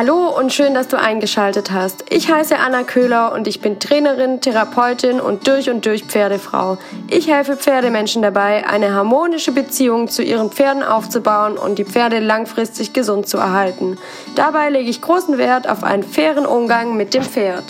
Hallo 0.00 0.28
und 0.34 0.50
schön, 0.50 0.72
dass 0.72 0.88
du 0.88 0.98
eingeschaltet 0.98 1.72
hast. 1.72 2.06
Ich 2.08 2.32
heiße 2.32 2.58
Anna 2.58 2.84
Köhler 2.84 3.34
und 3.34 3.46
ich 3.46 3.60
bin 3.60 3.78
Trainerin, 3.78 4.40
Therapeutin 4.40 5.20
und 5.20 5.46
durch 5.46 5.68
und 5.68 5.84
durch 5.84 6.04
Pferdefrau. 6.04 6.78
Ich 7.10 7.28
helfe 7.28 7.54
Pferdemenschen 7.54 8.22
dabei, 8.22 8.66
eine 8.66 8.94
harmonische 8.94 9.52
Beziehung 9.52 10.08
zu 10.08 10.22
ihren 10.22 10.50
Pferden 10.50 10.82
aufzubauen 10.82 11.58
und 11.58 11.78
die 11.78 11.84
Pferde 11.84 12.18
langfristig 12.18 12.94
gesund 12.94 13.28
zu 13.28 13.36
erhalten. 13.36 13.98
Dabei 14.36 14.70
lege 14.70 14.88
ich 14.88 15.02
großen 15.02 15.36
Wert 15.36 15.68
auf 15.68 15.84
einen 15.84 16.02
fairen 16.02 16.46
Umgang 16.46 16.96
mit 16.96 17.12
dem 17.12 17.22
Pferd. 17.22 17.64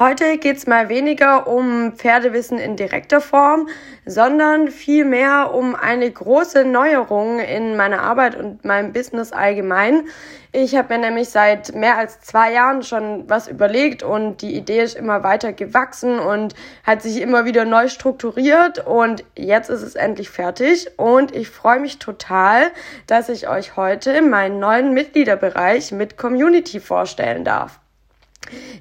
Heute 0.00 0.38
geht 0.38 0.56
es 0.56 0.66
mal 0.66 0.88
weniger 0.88 1.46
um 1.46 1.92
Pferdewissen 1.92 2.56
in 2.56 2.74
direkter 2.74 3.20
Form, 3.20 3.68
sondern 4.06 4.68
vielmehr 4.68 5.52
um 5.52 5.74
eine 5.74 6.10
große 6.10 6.64
Neuerung 6.64 7.38
in 7.38 7.76
meiner 7.76 8.00
Arbeit 8.00 8.34
und 8.34 8.64
meinem 8.64 8.94
Business 8.94 9.30
allgemein. 9.30 10.08
Ich 10.52 10.74
habe 10.74 10.94
mir 10.94 11.00
nämlich 11.00 11.28
seit 11.28 11.74
mehr 11.74 11.98
als 11.98 12.18
zwei 12.22 12.54
Jahren 12.54 12.82
schon 12.82 13.28
was 13.28 13.46
überlegt 13.46 14.02
und 14.02 14.40
die 14.40 14.54
Idee 14.54 14.80
ist 14.80 14.96
immer 14.96 15.22
weiter 15.22 15.52
gewachsen 15.52 16.18
und 16.18 16.54
hat 16.82 17.02
sich 17.02 17.20
immer 17.20 17.44
wieder 17.44 17.66
neu 17.66 17.88
strukturiert 17.88 18.78
und 18.78 19.22
jetzt 19.36 19.68
ist 19.68 19.82
es 19.82 19.96
endlich 19.96 20.30
fertig 20.30 20.88
und 20.96 21.36
ich 21.36 21.50
freue 21.50 21.78
mich 21.78 21.98
total, 21.98 22.70
dass 23.06 23.28
ich 23.28 23.50
euch 23.50 23.76
heute 23.76 24.22
meinen 24.22 24.60
neuen 24.60 24.94
Mitgliederbereich 24.94 25.92
mit 25.92 26.16
Community 26.16 26.80
vorstellen 26.80 27.44
darf. 27.44 27.80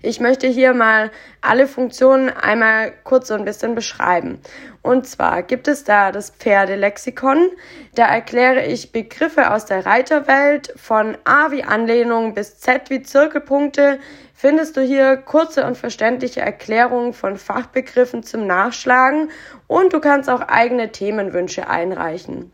Ich 0.02 0.20
möchte 0.20 0.48
hier 0.48 0.74
mal 0.74 1.12
alle 1.42 1.68
Funktionen 1.68 2.30
einmal 2.30 2.94
kurz 3.04 3.28
so 3.28 3.34
ein 3.34 3.46
bisschen 3.46 3.76
beschreiben. 3.76 4.40
Und 4.82 5.08
zwar 5.08 5.44
gibt 5.44 5.68
es 5.68 5.84
da 5.84 6.12
das 6.12 6.30
Pferdelexikon. 6.32 7.52
Da 7.96 8.06
erkläre 8.06 8.66
ich 8.66 8.92
Begriffe 8.92 9.52
aus 9.52 9.66
der 9.66 9.86
Reiterwelt 9.86 10.74
von 10.78 11.18
A 11.26 11.52
wie 11.52 11.64
Anlehnung 11.64 12.34
bis 12.34 12.60
Z 12.60 12.90
wie 12.90 13.02
Zirkelpunkte. 13.02 14.00
Findest 14.34 14.78
du 14.78 14.82
hier 14.82 15.18
kurze 15.18 15.66
und 15.66 15.78
verständliche 15.78 16.40
Erklärungen 16.40 17.14
von 17.14 17.36
Fachbegriffen 17.36 18.24
zum 18.24 18.48
Nachschlagen 18.48 19.32
und 19.68 19.92
du 19.92 20.00
kannst 20.00 20.30
auch 20.30 20.42
eigene 20.42 20.92
Themenwünsche 20.94 21.68
einreichen. 21.68 22.54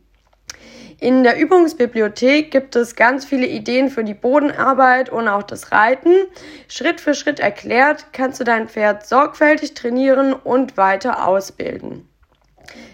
In 0.99 1.23
der 1.23 1.37
Übungsbibliothek 1.37 2.51
gibt 2.51 2.75
es 2.77 2.95
ganz 2.95 3.25
viele 3.25 3.47
Ideen 3.47 3.89
für 3.89 4.05
die 4.05 4.13
Bodenarbeit 4.13 5.09
und 5.09 5.27
auch 5.27 5.43
das 5.43 5.73
Reiten. 5.73 6.13
Schritt 6.69 7.01
für 7.01 7.13
Schritt 7.13 7.41
erklärt 7.41 8.07
kannst 8.13 8.39
du 8.39 8.45
dein 8.45 8.69
Pferd 8.69 9.05
sorgfältig 9.05 9.73
trainieren 9.73 10.31
und 10.33 10.77
weiter 10.77 11.27
ausbilden. 11.27 12.07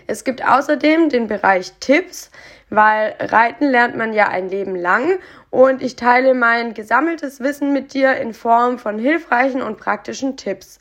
Es 0.08 0.24
gibt 0.24 0.44
außerdem 0.44 1.10
den 1.10 1.28
Bereich 1.28 1.74
Tipps, 1.80 2.32
weil 2.72 3.16
Reiten 3.20 3.70
lernt 3.70 3.96
man 3.96 4.14
ja 4.14 4.30
ein 4.30 4.50
Leben 4.50 4.76
lang 4.76 5.20
und 5.52 5.84
ich 5.84 5.96
teile 5.96 6.34
mein 6.34 6.74
gesammeltes 6.74 7.40
Wissen 7.40 7.72
mit 7.72 7.94
dir 7.94 8.16
in 8.16 8.34
Form 8.34 8.80
von 8.80 8.98
hilfreichen 8.98 9.62
und 9.62 9.78
praktischen 9.78 10.38
Tipps. 10.38 10.80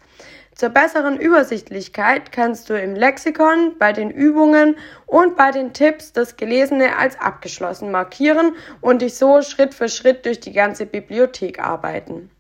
Zur 0.61 0.69
besseren 0.69 1.19
Übersichtlichkeit 1.19 2.33
kannst 2.33 2.69
du 2.69 2.78
im 2.78 2.94
Lexikon, 2.94 3.77
bei 3.78 3.94
den 3.94 4.11
Übungen 4.11 4.77
und 5.06 5.34
bei 5.34 5.52
den 5.52 5.72
Tipps 5.72 6.12
das 6.12 6.36
Gelesene 6.36 6.98
als 6.98 7.19
abgeschlossen 7.19 7.91
markieren 7.91 8.52
und 8.83 9.00
dich 9.00 9.14
so 9.14 9.41
Schritt 9.41 9.72
für 9.72 9.89
Schritt 9.89 10.27
durch 10.27 10.39
die 10.39 10.52
ganze 10.52 10.84
Bibliothek 10.84 11.61
arbeiten. 11.61 12.30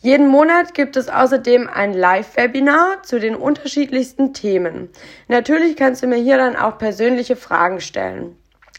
Jeden 0.00 0.26
Monat 0.26 0.72
gibt 0.72 0.96
es 0.96 1.10
außerdem 1.10 1.68
ein 1.68 1.92
Live-Webinar 1.92 3.02
zu 3.02 3.20
den 3.20 3.36
unterschiedlichsten 3.36 4.32
Themen. 4.32 4.88
Natürlich 5.28 5.76
kannst 5.76 6.02
du 6.02 6.06
mir 6.06 6.16
hier 6.16 6.38
dann 6.38 6.56
auch 6.56 6.78
persönliche 6.78 7.36
Fragen 7.36 7.82
stellen. 7.82 8.38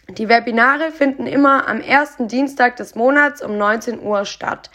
Die 0.09 0.27
Webinare 0.27 0.91
finden 0.91 1.27
immer 1.27 1.67
am 1.67 1.81
ersten 1.81 2.27
Dienstag 2.27 2.77
des 2.77 2.95
Monats 2.95 3.43
um 3.43 3.59
19 3.59 4.01
Uhr 4.01 4.25
statt. 4.25 4.71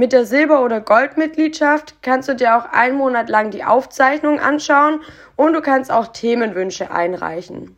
Mit 0.00 0.12
der 0.12 0.26
Silber- 0.26 0.62
oder 0.62 0.80
Goldmitgliedschaft 0.80 1.96
kannst 2.02 2.28
du 2.28 2.36
dir 2.36 2.56
auch 2.56 2.66
einen 2.72 2.96
Monat 2.96 3.28
lang 3.28 3.50
die 3.50 3.64
Aufzeichnung 3.64 4.38
anschauen 4.38 5.00
und 5.34 5.54
du 5.54 5.60
kannst 5.60 5.90
auch 5.90 6.06
Themenwünsche 6.06 6.92
einreichen. 6.92 7.76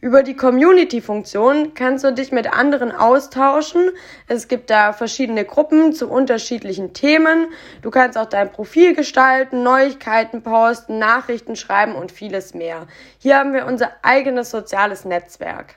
Über 0.00 0.22
die 0.22 0.36
Community-Funktion 0.36 1.74
kannst 1.74 2.04
du 2.04 2.12
dich 2.12 2.30
mit 2.30 2.52
anderen 2.52 2.92
austauschen. 2.92 3.90
Es 4.28 4.46
gibt 4.46 4.70
da 4.70 4.92
verschiedene 4.92 5.44
Gruppen 5.44 5.92
zu 5.92 6.08
unterschiedlichen 6.08 6.92
Themen. 6.92 7.48
Du 7.82 7.90
kannst 7.90 8.16
auch 8.16 8.26
dein 8.26 8.52
Profil 8.52 8.94
gestalten, 8.94 9.64
Neuigkeiten 9.64 10.44
posten, 10.44 11.00
Nachrichten 11.00 11.56
schreiben 11.56 11.96
und 11.96 12.12
vieles 12.12 12.54
mehr. 12.54 12.86
Hier 13.18 13.38
haben 13.38 13.52
wir 13.52 13.66
unser 13.66 13.90
eigenes 14.02 14.52
soziales 14.52 15.04
Netzwerk. 15.04 15.74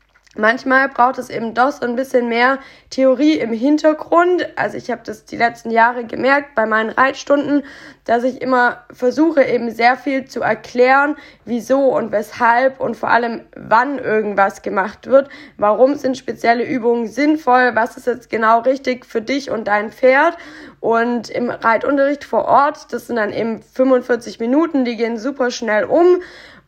Manchmal 0.41 0.89
braucht 0.89 1.19
es 1.19 1.31
eben 1.31 1.55
doch 1.55 1.71
so 1.71 1.85
ein 1.87 1.97
bisschen 1.97 2.29
mehr 2.29 2.59
Theorie 2.89 3.39
im 3.39 3.53
Hintergrund. 3.53 4.49
Also 4.57 4.77
ich 4.77 4.91
habe 4.91 5.03
das 5.05 5.25
die 5.25 5.37
letzten 5.37 5.71
Jahre 5.71 6.05
gemerkt 6.05 6.55
bei 6.55 6.67
meinen 6.67 6.91
Reitstunden, 6.91 7.63
dass 8.05 8.25
ich 8.25 8.43
immer 8.43 8.85
versuche 8.93 9.45
eben 9.45 9.71
sehr 9.71 9.97
viel 9.97 10.25
zu 10.25 10.41
erklären, 10.41 11.17
wieso 11.45 11.95
und 11.95 12.11
weshalb 12.11 12.81
und 12.81 12.97
vor 12.97 13.11
allem 13.11 13.43
wann 13.55 13.99
irgendwas 13.99 14.63
gemacht 14.63 15.07
wird. 15.07 15.29
Warum 15.59 15.95
sind 15.95 16.17
spezielle 16.19 16.65
Übungen 16.65 17.07
sinnvoll? 17.07 17.73
Was 17.75 17.97
ist 17.97 18.07
jetzt 18.07 18.31
genau 18.31 18.61
richtig 18.61 19.07
für 19.07 19.21
dich 19.21 19.51
und 19.51 19.69
dein 19.69 19.93
Pferd? 19.93 20.37
Und 20.81 21.29
im 21.29 21.51
Reitunterricht 21.51 22.25
vor 22.25 22.47
Ort, 22.47 22.93
das 22.93 23.07
sind 23.07 23.17
dann 23.17 23.33
eben 23.33 23.63
45 23.63 24.41
Minuten, 24.41 24.85
die 24.85 24.97
gehen 24.97 25.19
super 25.19 25.51
schnell 25.51 25.85
um. 25.85 26.21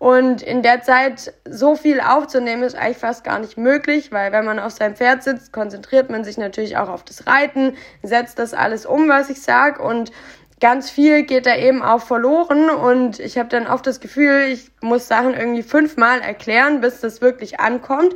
Und 0.02 0.42
in 0.42 0.62
der 0.62 0.82
Zeit 0.82 1.32
so 1.48 1.76
viel 1.76 2.00
aufzunehmen 2.00 2.64
ist 2.64 2.74
eigentlich 2.74 2.96
fast 2.96 3.22
gar 3.22 3.38
nicht 3.38 3.56
möglich, 3.56 4.10
weil 4.10 4.32
wenn 4.32 4.44
man 4.44 4.58
auf 4.58 4.72
seinem 4.72 4.96
Pferd 4.96 5.22
sitzt, 5.22 5.52
konzentriert 5.52 6.10
man 6.10 6.24
sich 6.24 6.36
natürlich 6.36 6.76
auch 6.76 6.88
auf 6.88 7.04
das 7.04 7.28
Reiten, 7.28 7.76
setzt 8.02 8.40
das 8.40 8.52
alles 8.52 8.84
um, 8.84 9.08
was 9.08 9.30
ich 9.30 9.40
sag 9.40 9.78
und 9.78 10.10
ganz 10.60 10.90
viel 10.90 11.22
geht 11.22 11.46
da 11.46 11.54
eben 11.54 11.82
auch 11.82 12.02
verloren 12.02 12.68
und 12.68 13.20
ich 13.20 13.38
habe 13.38 13.48
dann 13.48 13.68
oft 13.68 13.86
das 13.86 14.00
Gefühl, 14.00 14.48
ich 14.50 14.72
muss 14.80 15.06
Sachen 15.06 15.34
irgendwie 15.34 15.62
fünfmal 15.62 16.20
erklären, 16.20 16.80
bis 16.80 16.98
das 16.98 17.20
wirklich 17.20 17.60
ankommt. 17.60 18.12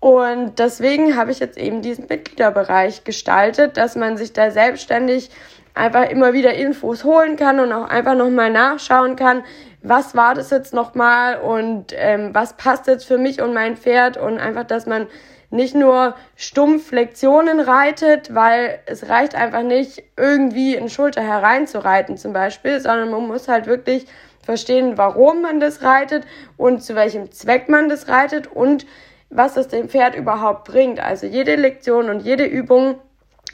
Und 0.00 0.58
deswegen 0.58 1.18
habe 1.18 1.32
ich 1.32 1.38
jetzt 1.38 1.58
eben 1.58 1.82
diesen 1.82 2.06
Mitgliederbereich 2.08 3.04
gestaltet, 3.04 3.76
dass 3.76 3.94
man 3.94 4.16
sich 4.16 4.32
da 4.32 4.50
selbstständig 4.50 5.28
einfach 5.74 6.08
immer 6.10 6.32
wieder 6.32 6.54
Infos 6.54 7.04
holen 7.04 7.36
kann 7.36 7.60
und 7.60 7.72
auch 7.72 7.88
einfach 7.88 8.14
nochmal 8.14 8.50
nachschauen 8.50 9.16
kann, 9.16 9.44
was 9.82 10.14
war 10.14 10.34
das 10.34 10.50
jetzt 10.50 10.74
nochmal 10.74 11.40
und 11.40 11.94
ähm, 11.96 12.30
was 12.32 12.56
passt 12.56 12.86
jetzt 12.86 13.04
für 13.04 13.18
mich 13.18 13.40
und 13.40 13.54
mein 13.54 13.76
Pferd 13.76 14.16
und 14.16 14.38
einfach, 14.38 14.64
dass 14.64 14.86
man 14.86 15.06
nicht 15.50 15.74
nur 15.74 16.14
stumpf 16.36 16.92
Lektionen 16.92 17.60
reitet, 17.60 18.34
weil 18.34 18.78
es 18.86 19.08
reicht 19.08 19.34
einfach 19.34 19.62
nicht, 19.62 20.02
irgendwie 20.16 20.74
in 20.74 20.88
Schulter 20.88 21.22
hereinzureiten 21.22 22.16
zum 22.16 22.32
Beispiel, 22.32 22.80
sondern 22.80 23.10
man 23.10 23.26
muss 23.26 23.48
halt 23.48 23.66
wirklich 23.66 24.06
verstehen, 24.44 24.96
warum 24.96 25.42
man 25.42 25.60
das 25.60 25.82
reitet 25.82 26.24
und 26.56 26.82
zu 26.82 26.94
welchem 26.94 27.32
Zweck 27.32 27.68
man 27.68 27.88
das 27.88 28.08
reitet 28.08 28.46
und 28.46 28.86
was 29.28 29.56
es 29.56 29.68
dem 29.68 29.88
Pferd 29.88 30.14
überhaupt 30.14 30.64
bringt. 30.64 31.00
Also 31.00 31.26
jede 31.26 31.56
Lektion 31.56 32.10
und 32.10 32.20
jede 32.20 32.44
Übung 32.44 32.98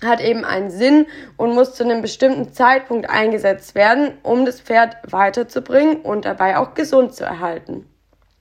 hat 0.05 0.21
eben 0.21 0.45
einen 0.45 0.71
Sinn 0.71 1.07
und 1.37 1.55
muss 1.55 1.75
zu 1.75 1.85
einem 1.85 2.03
bestimmten 2.03 2.53
Zeitpunkt 2.53 3.09
eingesetzt 3.09 3.75
werden, 3.75 4.19
um 4.23 4.45
das 4.45 4.61
Pferd 4.61 4.97
weiterzubringen 5.11 6.03
und 6.03 6.25
dabei 6.25 6.59
auch 6.59 6.75
gesund 6.75 7.15
zu 7.15 7.25
erhalten. 7.25 7.87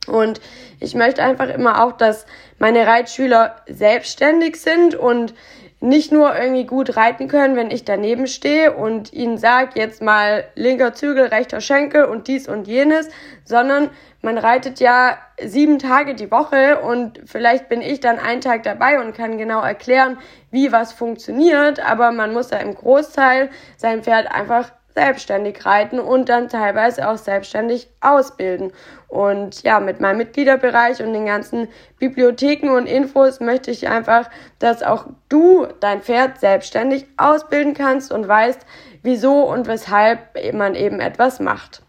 Und 0.07 0.39
ich 0.79 0.93
möchte 0.93 1.23
einfach 1.23 1.49
immer 1.49 1.83
auch, 1.83 1.93
dass 1.93 2.25
meine 2.59 2.85
Reitschüler 2.85 3.55
selbstständig 3.67 4.61
sind 4.61 4.95
und 4.95 5.33
nicht 5.81 6.11
nur 6.11 6.35
irgendwie 6.35 6.65
gut 6.65 6.95
reiten 6.95 7.27
können, 7.27 7.55
wenn 7.55 7.69
ich 7.69 7.85
daneben 7.85 8.27
stehe 8.27 8.73
und 8.73 9.13
ihnen 9.13 9.37
sage, 9.37 9.71
jetzt 9.75 10.01
mal 10.01 10.45
linker 10.55 10.93
Zügel, 10.93 11.25
rechter 11.25 11.61
Schenkel 11.61 12.05
und 12.05 12.27
dies 12.27 12.47
und 12.47 12.67
jenes, 12.67 13.09
sondern 13.43 13.89
man 14.21 14.37
reitet 14.37 14.79
ja 14.79 15.17
sieben 15.43 15.77
Tage 15.77 16.15
die 16.15 16.31
Woche 16.31 16.79
und 16.79 17.21
vielleicht 17.25 17.69
bin 17.69 17.81
ich 17.81 17.99
dann 17.99 18.17
einen 18.17 18.41
Tag 18.41 18.63
dabei 18.63 18.99
und 18.99 19.15
kann 19.15 19.37
genau 19.37 19.61
erklären, 19.61 20.17
wie 20.49 20.71
was 20.71 20.93
funktioniert, 20.93 21.79
aber 21.79 22.11
man 22.11 22.33
muss 22.33 22.49
ja 22.49 22.57
im 22.57 22.73
Großteil 22.73 23.49
sein 23.77 24.01
Pferd 24.01 24.31
einfach 24.31 24.71
selbstständig 24.95 25.65
reiten 25.65 25.99
und 25.99 26.29
dann 26.29 26.47
teilweise 26.47 27.07
auch 27.07 27.17
selbstständig 27.17 27.89
ausbilden. 28.01 28.71
Und 29.07 29.61
ja, 29.63 29.79
mit 29.79 29.99
meinem 29.99 30.17
Mitgliederbereich 30.17 31.03
und 31.03 31.13
den 31.13 31.25
ganzen 31.25 31.67
Bibliotheken 31.99 32.69
und 32.69 32.87
Infos 32.87 33.39
möchte 33.39 33.71
ich 33.71 33.87
einfach, 33.89 34.29
dass 34.59 34.83
auch 34.83 35.05
du 35.29 35.67
dein 35.81 36.01
Pferd 36.01 36.39
selbstständig 36.39 37.05
ausbilden 37.17 37.73
kannst 37.73 38.11
und 38.11 38.27
weißt, 38.27 38.61
wieso 39.03 39.43
und 39.43 39.67
weshalb 39.67 40.19
man 40.53 40.75
eben 40.75 40.99
etwas 40.99 41.39
macht. 41.39 41.81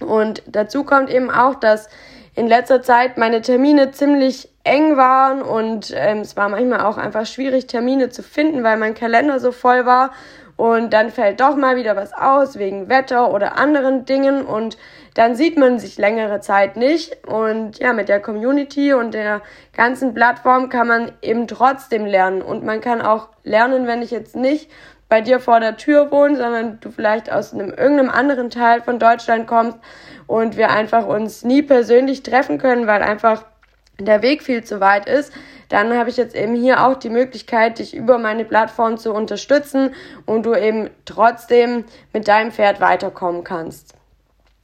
Und 0.00 0.42
dazu 0.46 0.84
kommt 0.84 1.10
eben 1.10 1.30
auch, 1.30 1.54
dass 1.54 1.88
in 2.34 2.46
letzter 2.46 2.82
Zeit 2.82 3.18
meine 3.18 3.42
Termine 3.42 3.90
ziemlich 3.92 4.48
eng 4.64 4.96
waren 4.96 5.42
und 5.42 5.92
ähm, 5.94 6.18
es 6.18 6.36
war 6.36 6.48
manchmal 6.48 6.80
auch 6.82 6.96
einfach 6.96 7.26
schwierig, 7.26 7.66
Termine 7.66 8.10
zu 8.10 8.22
finden, 8.22 8.62
weil 8.62 8.76
mein 8.76 8.94
Kalender 8.94 9.40
so 9.40 9.52
voll 9.52 9.84
war 9.86 10.12
und 10.62 10.92
dann 10.92 11.10
fällt 11.10 11.40
doch 11.40 11.56
mal 11.56 11.74
wieder 11.74 11.96
was 11.96 12.12
aus 12.12 12.56
wegen 12.56 12.88
Wetter 12.88 13.32
oder 13.34 13.58
anderen 13.58 14.04
Dingen. 14.04 14.42
Und 14.42 14.78
dann 15.14 15.34
sieht 15.34 15.58
man 15.58 15.80
sich 15.80 15.98
längere 15.98 16.38
Zeit 16.38 16.76
nicht. 16.76 17.26
Und 17.26 17.80
ja, 17.80 17.92
mit 17.92 18.08
der 18.08 18.20
Community 18.20 18.92
und 18.92 19.12
der 19.12 19.40
ganzen 19.76 20.14
Plattform 20.14 20.68
kann 20.68 20.86
man 20.86 21.10
eben 21.20 21.48
trotzdem 21.48 22.06
lernen. 22.06 22.42
Und 22.42 22.62
man 22.62 22.80
kann 22.80 23.02
auch 23.02 23.30
lernen, 23.42 23.88
wenn 23.88 24.02
ich 24.02 24.12
jetzt 24.12 24.36
nicht 24.36 24.70
bei 25.08 25.20
dir 25.20 25.40
vor 25.40 25.58
der 25.58 25.78
Tür 25.78 26.12
wohne, 26.12 26.36
sondern 26.36 26.78
du 26.78 26.92
vielleicht 26.92 27.32
aus 27.32 27.52
einem 27.52 27.70
irgendeinem 27.70 28.10
anderen 28.10 28.48
Teil 28.48 28.82
von 28.82 29.00
Deutschland 29.00 29.48
kommst 29.48 29.78
und 30.28 30.56
wir 30.56 30.70
einfach 30.70 31.08
uns 31.08 31.42
nie 31.42 31.62
persönlich 31.62 32.22
treffen 32.22 32.58
können, 32.58 32.86
weil 32.86 33.02
einfach 33.02 33.46
der 33.98 34.22
Weg 34.22 34.44
viel 34.44 34.62
zu 34.62 34.78
weit 34.78 35.08
ist, 35.08 35.32
dann 35.72 35.96
habe 35.96 36.10
ich 36.10 36.18
jetzt 36.18 36.36
eben 36.36 36.54
hier 36.54 36.84
auch 36.86 36.96
die 36.96 37.08
Möglichkeit, 37.08 37.78
dich 37.78 37.96
über 37.96 38.18
meine 38.18 38.44
Plattform 38.44 38.98
zu 38.98 39.14
unterstützen 39.14 39.94
und 40.26 40.44
du 40.44 40.54
eben 40.54 40.90
trotzdem 41.06 41.84
mit 42.12 42.28
deinem 42.28 42.52
Pferd 42.52 42.82
weiterkommen 42.82 43.42
kannst. 43.42 43.94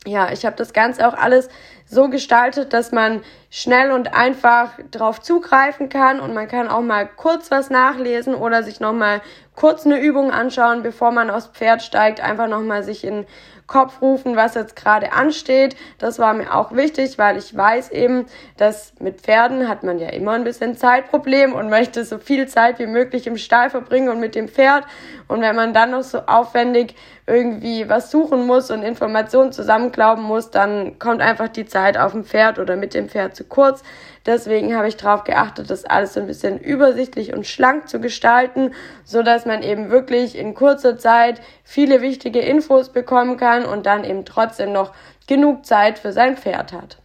Ja, 0.06 0.30
ich 0.30 0.44
habe 0.44 0.56
das 0.56 0.74
Ganze 0.74 1.08
auch 1.08 1.14
alles 1.14 1.48
so 1.86 2.10
gestaltet, 2.10 2.74
dass 2.74 2.92
man 2.92 3.22
schnell 3.48 3.90
und 3.90 4.14
einfach 4.14 4.72
drauf 4.90 5.22
zugreifen 5.22 5.88
kann 5.88 6.20
und 6.20 6.34
man 6.34 6.46
kann 6.46 6.68
auch 6.68 6.82
mal 6.82 7.08
kurz 7.08 7.50
was 7.50 7.70
nachlesen 7.70 8.34
oder 8.34 8.62
sich 8.62 8.78
nochmal 8.78 9.22
kurz 9.56 9.86
eine 9.86 9.98
Übung 9.98 10.30
anschauen, 10.30 10.82
bevor 10.82 11.10
man 11.10 11.30
aufs 11.30 11.46
Pferd 11.46 11.82
steigt, 11.82 12.20
einfach 12.20 12.48
nochmal 12.48 12.82
sich 12.82 13.02
in 13.02 13.26
Kopf 13.68 14.00
rufen, 14.00 14.34
was 14.34 14.54
jetzt 14.54 14.74
gerade 14.74 15.12
ansteht. 15.12 15.76
Das 15.98 16.18
war 16.18 16.34
mir 16.34 16.54
auch 16.54 16.72
wichtig, 16.72 17.18
weil 17.18 17.36
ich 17.36 17.56
weiß 17.56 17.90
eben, 17.90 18.26
dass 18.56 18.94
mit 18.98 19.20
Pferden 19.20 19.68
hat 19.68 19.84
man 19.84 19.98
ja 19.98 20.08
immer 20.08 20.32
ein 20.32 20.42
bisschen 20.42 20.76
Zeitproblem 20.76 21.52
und 21.52 21.68
möchte 21.68 22.04
so 22.04 22.18
viel 22.18 22.48
Zeit 22.48 22.78
wie 22.80 22.86
möglich 22.86 23.26
im 23.26 23.36
Stall 23.36 23.68
verbringen 23.70 24.08
und 24.08 24.18
mit 24.18 24.34
dem 24.34 24.48
Pferd. 24.48 24.84
Und 25.28 25.42
wenn 25.42 25.54
man 25.54 25.74
dann 25.74 25.92
noch 25.92 26.02
so 26.02 26.20
aufwendig 26.20 26.96
irgendwie 27.26 27.88
was 27.90 28.10
suchen 28.10 28.46
muss 28.46 28.70
und 28.70 28.82
Informationen 28.82 29.52
zusammenklauben 29.52 30.24
muss, 30.24 30.50
dann 30.50 30.98
kommt 30.98 31.20
einfach 31.20 31.48
die 31.48 31.66
Zeit 31.66 31.98
auf 31.98 32.12
dem 32.12 32.24
Pferd 32.24 32.58
oder 32.58 32.74
mit 32.74 32.94
dem 32.94 33.10
Pferd 33.10 33.36
zu 33.36 33.44
kurz. 33.44 33.82
Deswegen 34.28 34.76
habe 34.76 34.88
ich 34.88 34.98
darauf 34.98 35.24
geachtet, 35.24 35.70
das 35.70 35.86
alles 35.86 36.12
so 36.12 36.20
ein 36.20 36.26
bisschen 36.26 36.58
übersichtlich 36.58 37.32
und 37.32 37.46
schlank 37.46 37.88
zu 37.88 37.98
gestalten, 37.98 38.74
so 39.02 39.22
dass 39.22 39.46
man 39.46 39.62
eben 39.62 39.88
wirklich 39.88 40.36
in 40.36 40.54
kurzer 40.54 40.98
Zeit 40.98 41.40
viele 41.64 42.02
wichtige 42.02 42.40
Infos 42.40 42.90
bekommen 42.90 43.38
kann 43.38 43.64
und 43.64 43.86
dann 43.86 44.04
eben 44.04 44.26
trotzdem 44.26 44.70
noch 44.70 44.92
genug 45.26 45.64
Zeit 45.64 45.98
für 45.98 46.12
sein 46.12 46.36
Pferd 46.36 46.74
hat. 46.74 46.98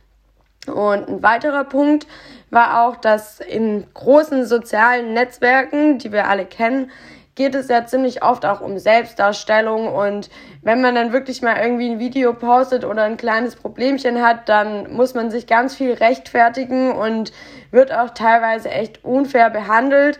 Und 0.68 1.08
ein 1.08 1.24
weiterer 1.24 1.64
Punkt 1.64 2.08
war 2.50 2.84
auch, 2.86 2.98
dass 2.98 3.40
in 3.40 3.86
großen 3.94 4.46
sozialen 4.46 5.14
Netzwerken, 5.14 6.00
die 6.00 6.12
wir 6.12 6.28
alle 6.28 6.44
kennen, 6.44 6.92
geht 7.36 7.56
es 7.56 7.68
ja 7.68 7.86
ziemlich 7.86 8.24
oft 8.24 8.46
auch 8.46 8.62
um 8.62 8.78
Selbstdarstellung 8.78 9.88
und 9.88 10.30
wenn 10.62 10.82
man 10.82 10.96
dann 10.96 11.12
wirklich 11.14 11.42
mal 11.42 11.58
irgendwie 11.58 11.90
ein 11.90 11.98
Video 12.00 12.34
postet 12.34 12.86
oder 12.86 13.04
ein 13.04 13.18
kleines 13.18 13.56
Problemchen 13.56 14.22
hat, 14.22 14.48
dann 14.50 14.94
muss 14.94 15.16
man 15.16 15.32
sich 15.32 15.48
ganz 15.48 15.76
viel 15.76 15.94
rechtfertigen 15.94 16.92
und 16.92 17.32
wird 17.72 17.92
auch 17.92 18.12
teilweise 18.12 18.70
echt 18.70 19.04
unfair 19.04 19.50
behandelt. 19.50 20.20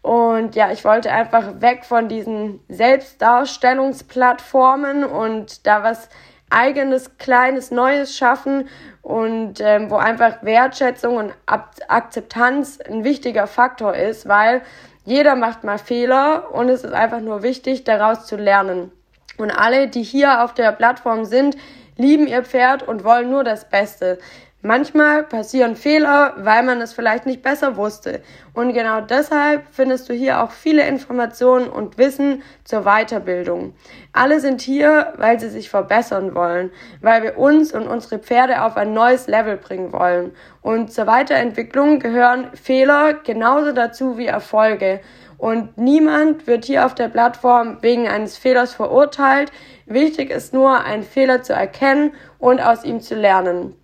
Und 0.00 0.54
ja, 0.54 0.70
ich 0.70 0.84
wollte 0.84 1.12
einfach 1.12 1.60
weg 1.60 1.84
von 1.84 2.08
diesen 2.08 2.60
Selbstdarstellungsplattformen 2.68 5.04
und 5.04 5.66
da 5.66 5.82
was 5.82 6.08
eigenes, 6.50 7.16
kleines, 7.18 7.70
Neues 7.70 8.16
schaffen 8.16 8.68
und 9.02 9.60
ähm, 9.60 9.90
wo 9.90 9.96
einfach 9.96 10.42
Wertschätzung 10.42 11.16
und 11.16 11.34
Akzeptanz 11.46 12.80
ein 12.80 13.04
wichtiger 13.04 13.46
Faktor 13.46 13.94
ist, 13.94 14.26
weil 14.28 14.62
jeder 15.04 15.36
macht 15.36 15.64
mal 15.64 15.78
Fehler 15.78 16.50
und 16.52 16.68
es 16.68 16.84
ist 16.84 16.94
einfach 16.94 17.20
nur 17.20 17.42
wichtig, 17.42 17.84
daraus 17.84 18.26
zu 18.26 18.36
lernen. 18.36 18.90
Und 19.36 19.50
alle, 19.50 19.88
die 19.88 20.02
hier 20.02 20.44
auf 20.44 20.54
der 20.54 20.72
Plattform 20.72 21.24
sind, 21.24 21.56
lieben 21.96 22.26
ihr 22.26 22.42
Pferd 22.42 22.82
und 22.86 23.04
wollen 23.04 23.30
nur 23.30 23.44
das 23.44 23.68
Beste. 23.68 24.18
Manchmal 24.66 25.24
passieren 25.24 25.76
Fehler, 25.76 26.32
weil 26.38 26.62
man 26.62 26.80
es 26.80 26.94
vielleicht 26.94 27.26
nicht 27.26 27.42
besser 27.42 27.76
wusste. 27.76 28.22
Und 28.54 28.72
genau 28.72 29.02
deshalb 29.02 29.66
findest 29.70 30.08
du 30.08 30.14
hier 30.14 30.42
auch 30.42 30.52
viele 30.52 30.88
Informationen 30.88 31.68
und 31.68 31.98
Wissen 31.98 32.42
zur 32.64 32.84
Weiterbildung. 32.84 33.74
Alle 34.14 34.40
sind 34.40 34.62
hier, 34.62 35.12
weil 35.18 35.38
sie 35.38 35.50
sich 35.50 35.68
verbessern 35.68 36.34
wollen, 36.34 36.70
weil 37.02 37.22
wir 37.22 37.36
uns 37.36 37.74
und 37.74 37.86
unsere 37.86 38.18
Pferde 38.18 38.62
auf 38.62 38.78
ein 38.78 38.94
neues 38.94 39.26
Level 39.26 39.58
bringen 39.58 39.92
wollen. 39.92 40.32
Und 40.62 40.90
zur 40.90 41.06
Weiterentwicklung 41.06 41.98
gehören 41.98 42.46
Fehler 42.54 43.12
genauso 43.22 43.72
dazu 43.72 44.16
wie 44.16 44.28
Erfolge. 44.28 45.00
Und 45.36 45.76
niemand 45.76 46.46
wird 46.46 46.64
hier 46.64 46.86
auf 46.86 46.94
der 46.94 47.08
Plattform 47.08 47.82
wegen 47.82 48.08
eines 48.08 48.38
Fehlers 48.38 48.72
verurteilt. 48.72 49.52
Wichtig 49.84 50.30
ist 50.30 50.54
nur, 50.54 50.84
einen 50.84 51.02
Fehler 51.02 51.42
zu 51.42 51.52
erkennen 51.52 52.12
und 52.38 52.62
aus 52.62 52.82
ihm 52.82 53.02
zu 53.02 53.14
lernen. 53.14 53.74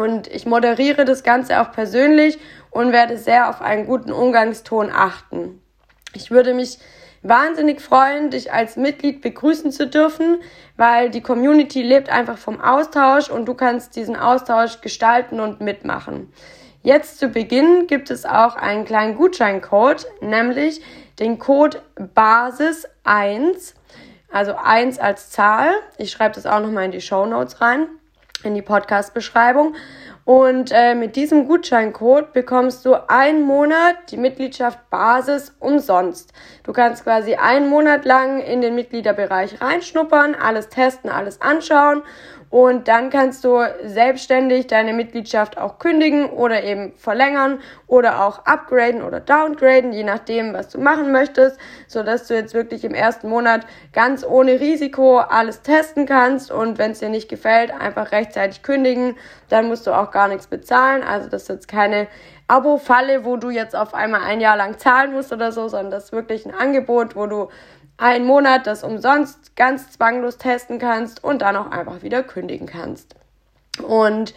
Und 0.00 0.28
ich 0.28 0.46
moderiere 0.46 1.04
das 1.04 1.22
Ganze 1.22 1.60
auch 1.60 1.72
persönlich 1.72 2.38
und 2.70 2.92
werde 2.92 3.18
sehr 3.18 3.50
auf 3.50 3.60
einen 3.60 3.84
guten 3.84 4.12
Umgangston 4.12 4.90
achten. 4.90 5.60
Ich 6.14 6.30
würde 6.30 6.54
mich 6.54 6.78
wahnsinnig 7.22 7.82
freuen, 7.82 8.30
dich 8.30 8.50
als 8.50 8.76
Mitglied 8.76 9.20
begrüßen 9.20 9.70
zu 9.72 9.86
dürfen, 9.86 10.38
weil 10.78 11.10
die 11.10 11.20
Community 11.20 11.82
lebt 11.82 12.08
einfach 12.08 12.38
vom 12.38 12.62
Austausch 12.62 13.28
und 13.28 13.44
du 13.44 13.52
kannst 13.52 13.94
diesen 13.94 14.16
Austausch 14.16 14.80
gestalten 14.80 15.38
und 15.38 15.60
mitmachen. 15.60 16.32
Jetzt 16.82 17.18
zu 17.18 17.28
Beginn 17.28 17.86
gibt 17.86 18.10
es 18.10 18.24
auch 18.24 18.56
einen 18.56 18.86
kleinen 18.86 19.16
Gutscheincode, 19.16 20.06
nämlich 20.22 20.80
den 21.18 21.38
Code 21.38 21.82
Basis 22.14 22.88
1, 23.04 23.74
also 24.32 24.54
1 24.54 24.98
als 24.98 25.28
Zahl. 25.28 25.74
Ich 25.98 26.10
schreibe 26.10 26.36
das 26.36 26.46
auch 26.46 26.60
nochmal 26.60 26.86
in 26.86 26.92
die 26.92 27.02
Show 27.02 27.26
Notes 27.26 27.60
rein 27.60 27.86
in 28.44 28.54
die 28.54 28.62
Podcast-Beschreibung. 28.62 29.74
Und 30.24 30.70
äh, 30.72 30.94
mit 30.94 31.16
diesem 31.16 31.48
Gutscheincode 31.48 32.32
bekommst 32.32 32.84
du 32.84 32.94
einen 33.08 33.42
Monat 33.42 33.96
die 34.10 34.16
Mitgliedschaft 34.16 34.90
Basis 34.90 35.54
umsonst. 35.58 36.32
Du 36.62 36.72
kannst 36.72 37.04
quasi 37.04 37.34
einen 37.34 37.68
Monat 37.68 38.04
lang 38.04 38.40
in 38.40 38.60
den 38.60 38.74
Mitgliederbereich 38.74 39.60
reinschnuppern, 39.60 40.34
alles 40.34 40.68
testen, 40.68 41.10
alles 41.10 41.40
anschauen 41.40 42.02
und 42.50 42.88
dann 42.88 43.10
kannst 43.10 43.44
du 43.44 43.62
selbstständig 43.84 44.66
deine 44.66 44.92
Mitgliedschaft 44.92 45.56
auch 45.56 45.78
kündigen 45.78 46.28
oder 46.30 46.64
eben 46.64 46.92
verlängern 46.96 47.60
oder 47.86 48.24
auch 48.24 48.44
upgraden 48.44 49.02
oder 49.02 49.20
downgraden, 49.20 49.92
je 49.92 50.02
nachdem, 50.02 50.52
was 50.52 50.68
du 50.68 50.80
machen 50.80 51.12
möchtest, 51.12 51.58
so 51.86 52.02
dass 52.02 52.26
du 52.26 52.34
jetzt 52.34 52.52
wirklich 52.52 52.84
im 52.84 52.92
ersten 52.92 53.28
Monat 53.28 53.64
ganz 53.92 54.24
ohne 54.24 54.58
Risiko 54.58 55.18
alles 55.18 55.62
testen 55.62 56.06
kannst 56.06 56.50
und 56.50 56.78
wenn 56.78 56.90
es 56.90 56.98
dir 56.98 57.08
nicht 57.08 57.28
gefällt, 57.28 57.70
einfach 57.70 58.10
rechtzeitig 58.10 58.62
kündigen. 58.64 59.16
Dann 59.48 59.68
musst 59.68 59.86
du 59.86 59.92
auch 59.92 60.10
gar 60.10 60.26
nichts 60.26 60.48
bezahlen. 60.48 61.02
Also 61.04 61.28
das 61.28 61.42
ist 61.42 61.48
jetzt 61.48 61.68
keine 61.68 62.08
Abo-Falle, 62.48 63.24
wo 63.24 63.36
du 63.36 63.50
jetzt 63.50 63.76
auf 63.76 63.94
einmal 63.94 64.22
ein 64.22 64.40
Jahr 64.40 64.56
lang 64.56 64.76
zahlen 64.78 65.12
musst 65.12 65.32
oder 65.32 65.52
so, 65.52 65.68
sondern 65.68 65.92
das 65.92 66.06
ist 66.06 66.12
wirklich 66.12 66.46
ein 66.46 66.54
Angebot, 66.54 67.14
wo 67.14 67.26
du 67.26 67.48
einen 68.00 68.24
Monat 68.24 68.66
das 68.66 68.82
umsonst 68.82 69.54
ganz 69.56 69.92
zwanglos 69.92 70.38
testen 70.38 70.78
kannst 70.78 71.22
und 71.22 71.42
dann 71.42 71.56
auch 71.56 71.70
einfach 71.70 72.02
wieder 72.02 72.22
kündigen 72.22 72.66
kannst. 72.66 73.14
Und 73.82 74.34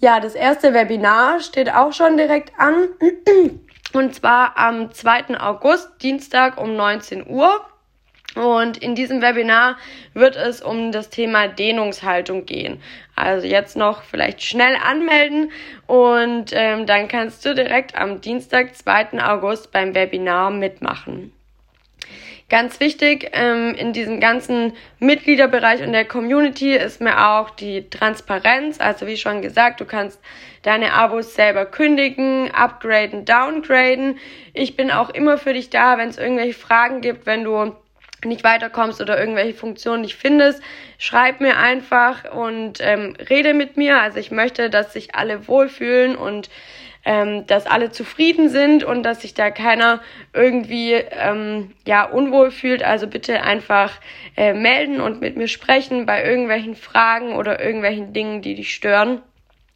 ja, 0.00 0.18
das 0.18 0.34
erste 0.34 0.74
Webinar 0.74 1.40
steht 1.40 1.72
auch 1.72 1.92
schon 1.92 2.16
direkt 2.16 2.58
an. 2.58 2.88
Und 3.92 4.14
zwar 4.14 4.56
am 4.56 4.90
2. 4.92 5.38
August, 5.38 5.90
Dienstag 6.02 6.58
um 6.58 6.74
19 6.74 7.28
Uhr. 7.28 7.60
Und 8.34 8.78
in 8.78 8.94
diesem 8.94 9.20
Webinar 9.20 9.76
wird 10.14 10.36
es 10.36 10.62
um 10.62 10.90
das 10.90 11.10
Thema 11.10 11.48
Dehnungshaltung 11.48 12.46
gehen. 12.46 12.80
Also 13.14 13.46
jetzt 13.46 13.76
noch 13.76 14.02
vielleicht 14.04 14.42
schnell 14.42 14.74
anmelden 14.82 15.52
und 15.86 16.46
ähm, 16.52 16.86
dann 16.86 17.08
kannst 17.08 17.44
du 17.44 17.54
direkt 17.54 17.94
am 17.94 18.22
Dienstag, 18.22 18.74
2. 18.74 19.22
August 19.22 19.70
beim 19.70 19.94
Webinar 19.94 20.50
mitmachen. 20.50 21.34
Ganz 22.52 22.80
wichtig 22.80 23.30
ähm, 23.32 23.74
in 23.76 23.94
diesem 23.94 24.20
ganzen 24.20 24.74
Mitgliederbereich 24.98 25.82
und 25.82 25.94
der 25.94 26.04
Community 26.04 26.76
ist 26.76 27.00
mir 27.00 27.30
auch 27.30 27.48
die 27.48 27.88
Transparenz. 27.88 28.78
Also 28.78 29.06
wie 29.06 29.16
schon 29.16 29.40
gesagt, 29.40 29.80
du 29.80 29.86
kannst 29.86 30.20
deine 30.60 30.92
Abos 30.92 31.34
selber 31.34 31.64
kündigen, 31.64 32.50
upgraden, 32.50 33.24
downgraden. 33.24 34.18
Ich 34.52 34.76
bin 34.76 34.90
auch 34.90 35.08
immer 35.08 35.38
für 35.38 35.54
dich 35.54 35.70
da, 35.70 35.96
wenn 35.96 36.10
es 36.10 36.18
irgendwelche 36.18 36.52
Fragen 36.52 37.00
gibt, 37.00 37.24
wenn 37.24 37.42
du 37.42 37.74
nicht 38.22 38.44
weiterkommst 38.44 39.00
oder 39.00 39.18
irgendwelche 39.18 39.54
Funktionen 39.54 40.02
nicht 40.02 40.16
findest, 40.16 40.62
schreib 40.98 41.40
mir 41.40 41.56
einfach 41.56 42.30
und 42.34 42.80
ähm, 42.80 43.16
rede 43.30 43.54
mit 43.54 43.78
mir. 43.78 43.98
Also 43.98 44.18
ich 44.18 44.30
möchte, 44.30 44.68
dass 44.68 44.92
sich 44.92 45.14
alle 45.14 45.48
wohlfühlen 45.48 46.16
und 46.16 46.50
ähm, 47.04 47.46
dass 47.46 47.66
alle 47.66 47.90
zufrieden 47.90 48.48
sind 48.48 48.84
und 48.84 49.02
dass 49.02 49.22
sich 49.22 49.34
da 49.34 49.50
keiner 49.50 50.00
irgendwie 50.32 50.92
ähm, 50.92 51.72
ja 51.86 52.04
unwohl 52.04 52.50
fühlt. 52.50 52.82
Also 52.82 53.06
bitte 53.06 53.42
einfach 53.42 53.92
äh, 54.36 54.54
melden 54.54 55.00
und 55.00 55.20
mit 55.20 55.36
mir 55.36 55.48
sprechen 55.48 56.06
bei 56.06 56.24
irgendwelchen 56.24 56.76
Fragen 56.76 57.34
oder 57.34 57.62
irgendwelchen 57.62 58.12
Dingen, 58.12 58.42
die 58.42 58.54
dich 58.54 58.74
stören. 58.74 59.22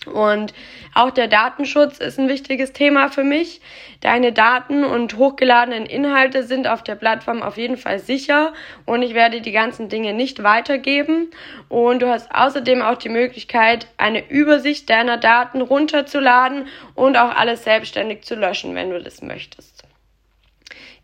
Und 0.07 0.55
auch 0.95 1.11
der 1.11 1.29
Datenschutz 1.29 1.99
ist 1.99 2.19
ein 2.19 2.29
wichtiges 2.29 2.73
Thema 2.73 3.09
für 3.09 3.25
mich. 3.25 3.61
Deine 4.01 4.33
Daten 4.33 4.85
und 4.85 5.17
hochgeladenen 5.17 5.87
Inhalte 5.87 6.43
sind 6.43 6.69
auf 6.69 6.83
der 6.83 6.95
Plattform 6.95 7.43
auf 7.43 7.57
jeden 7.57 7.77
Fall 7.77 7.99
sicher 7.99 8.53
und 8.85 9.03
ich 9.03 9.15
werde 9.15 9.41
die 9.41 9.53
ganzen 9.53 9.89
Dinge 9.89 10.13
nicht 10.13 10.43
weitergeben. 10.43 11.31
Und 11.69 12.03
du 12.03 12.09
hast 12.09 12.35
außerdem 12.35 12.83
auch 12.83 12.97
die 12.97 13.09
Möglichkeit, 13.09 13.87
eine 13.97 14.29
Übersicht 14.29 14.89
deiner 14.91 15.17
Daten 15.17 15.61
runterzuladen 15.61 16.69
und 16.95 17.17
auch 17.17 17.35
alles 17.35 17.65
selbstständig 17.65 18.23
zu 18.23 18.35
löschen, 18.35 18.75
wenn 18.75 18.91
du 18.91 19.01
das 19.01 19.23
möchtest. 19.23 19.76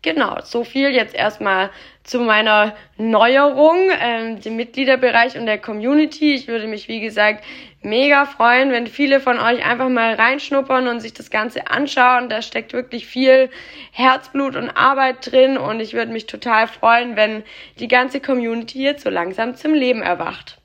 Genau, 0.03 0.37
so 0.43 0.65
viel 0.65 0.89
jetzt 0.89 1.15
erstmal 1.15 1.69
zu 2.03 2.19
meiner 2.19 2.75
Neuerung, 2.97 3.89
ähm, 4.01 4.41
dem 4.41 4.57
Mitgliederbereich 4.57 5.37
und 5.37 5.45
der 5.45 5.57
Community. 5.57 6.33
Ich 6.33 6.49
würde 6.49 6.67
mich, 6.67 6.89
wie 6.89 6.99
gesagt, 6.99 7.45
mega 7.81 8.25
freuen, 8.25 8.73
wenn 8.73 8.87
viele 8.87 9.21
von 9.21 9.39
euch 9.39 9.65
einfach 9.65 9.87
mal 9.87 10.13
reinschnuppern 10.15 10.89
und 10.89 10.99
sich 10.99 11.13
das 11.13 11.29
Ganze 11.29 11.67
anschauen. 11.67 12.27
Da 12.27 12.41
steckt 12.41 12.73
wirklich 12.73 13.07
viel 13.07 13.49
Herzblut 13.93 14.57
und 14.57 14.71
Arbeit 14.71 15.31
drin 15.31 15.57
und 15.57 15.79
ich 15.79 15.93
würde 15.93 16.11
mich 16.11 16.25
total 16.25 16.67
freuen, 16.67 17.15
wenn 17.15 17.43
die 17.79 17.87
ganze 17.87 18.19
Community 18.19 18.83
jetzt 18.83 19.05
so 19.05 19.09
langsam 19.09 19.55
zum 19.55 19.73
Leben 19.73 20.01
erwacht. 20.01 20.57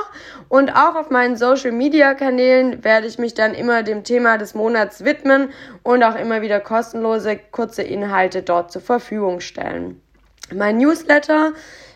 Und 0.49 0.71
auch 0.71 0.97
auf 0.97 1.11
meinen 1.11 1.37
Social-Media-Kanälen 1.37 2.83
werde 2.83 3.07
ich 3.07 3.19
mich 3.19 3.35
dann 3.35 3.55
immer 3.55 3.83
dem 3.83 4.03
Thema 4.03 4.39
des 4.39 4.55
Monats 4.55 5.05
widmen 5.05 5.51
und 5.83 6.03
auch 6.03 6.17
immer 6.17 6.43
wieder 6.43 6.61
kostenlose, 6.61 7.39
kurze 7.51 7.83
Inhalte 7.83 8.43
dort 8.43 8.73
zur 8.73 8.83
Verfügung 8.83 9.41
stellen. 9.41 10.01
Mein 10.53 10.79
Newsletter 10.79 11.53